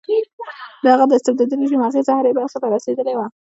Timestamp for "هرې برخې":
2.17-2.57